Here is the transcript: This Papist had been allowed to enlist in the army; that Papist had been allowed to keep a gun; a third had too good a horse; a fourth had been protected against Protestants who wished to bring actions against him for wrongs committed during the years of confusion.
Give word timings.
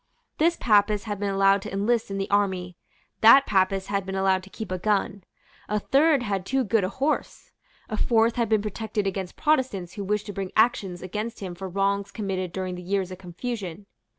This 0.39 0.57
Papist 0.59 1.05
had 1.05 1.19
been 1.19 1.29
allowed 1.29 1.61
to 1.61 1.71
enlist 1.71 2.09
in 2.09 2.17
the 2.17 2.27
army; 2.31 2.75
that 3.19 3.45
Papist 3.45 3.85
had 3.89 4.03
been 4.03 4.15
allowed 4.15 4.41
to 4.41 4.49
keep 4.49 4.71
a 4.71 4.79
gun; 4.79 5.23
a 5.69 5.77
third 5.79 6.23
had 6.23 6.43
too 6.43 6.63
good 6.63 6.83
a 6.83 6.89
horse; 6.89 7.51
a 7.87 7.97
fourth 7.97 8.35
had 8.35 8.49
been 8.49 8.63
protected 8.63 9.05
against 9.05 9.35
Protestants 9.37 9.93
who 9.93 10.03
wished 10.03 10.25
to 10.25 10.33
bring 10.33 10.51
actions 10.55 11.03
against 11.03 11.39
him 11.39 11.53
for 11.53 11.69
wrongs 11.69 12.09
committed 12.09 12.51
during 12.51 12.73
the 12.73 12.81
years 12.81 13.11
of 13.11 13.19
confusion. 13.19 13.85